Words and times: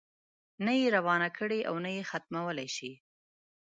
نه 0.65 0.71
یې 0.79 0.87
روانه 0.95 1.29
کړې 1.37 1.59
او 1.69 1.75
نه 1.83 1.89
یې 1.95 2.03
ختمولای 2.11 2.67
شي. 2.75 2.91